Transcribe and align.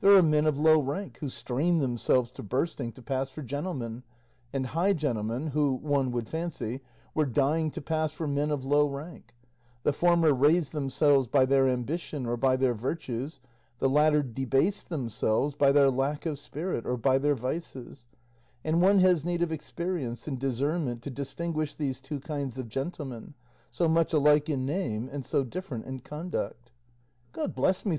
There 0.00 0.14
are 0.16 0.22
men 0.22 0.46
of 0.46 0.58
low 0.58 0.80
rank 0.80 1.18
who 1.20 1.28
strain 1.28 1.80
themselves 1.80 2.30
to 2.30 2.42
bursting 2.42 2.92
to 2.92 3.02
pass 3.02 3.28
for 3.28 3.42
gentlemen, 3.42 4.04
and 4.50 4.68
high 4.68 4.94
gentlemen 4.94 5.48
who, 5.48 5.74
one 5.74 6.10
would 6.12 6.30
fancy, 6.30 6.80
were 7.14 7.26
dying 7.26 7.70
to 7.72 7.82
pass 7.82 8.10
for 8.10 8.26
men 8.26 8.50
of 8.50 8.64
low 8.64 8.86
rank; 8.86 9.34
the 9.82 9.92
former 9.92 10.32
raise 10.32 10.70
themselves 10.70 11.26
by 11.26 11.44
their 11.44 11.68
ambition 11.68 12.24
or 12.24 12.38
by 12.38 12.56
their 12.56 12.72
virtues, 12.72 13.38
the 13.78 13.86
latter 13.90 14.22
debase 14.22 14.82
themselves 14.82 15.52
by 15.52 15.72
their 15.72 15.90
lack 15.90 16.24
of 16.24 16.38
spirit 16.38 16.86
or 16.86 16.96
by 16.96 17.18
their 17.18 17.34
vices; 17.34 18.06
and 18.64 18.80
one 18.80 19.00
has 19.00 19.26
need 19.26 19.42
of 19.42 19.52
experience 19.52 20.26
and 20.26 20.38
discernment 20.38 21.02
to 21.02 21.10
distinguish 21.10 21.74
these 21.74 22.00
two 22.00 22.18
kinds 22.18 22.56
of 22.56 22.70
gentlemen, 22.70 23.34
so 23.70 23.88
much 23.88 24.14
alike 24.14 24.48
in 24.48 24.64
name 24.64 25.06
and 25.12 25.26
so 25.26 25.44
different 25.44 25.84
in 25.84 25.98
conduct." 26.00 26.72
"God 27.34 27.54
bless 27.54 27.84
me!" 27.84 27.94